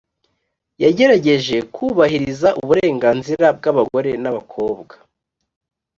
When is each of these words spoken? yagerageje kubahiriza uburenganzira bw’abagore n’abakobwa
yagerageje 0.83 1.55
kubahiriza 1.75 2.49
uburenganzira 2.61 3.45
bw’abagore 3.57 4.11
n’abakobwa 4.23 4.93